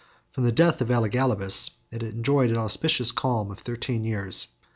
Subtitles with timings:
[0.31, 4.47] From the death of Elagabalus, it enjoyed an auspicious calm of thirteen years.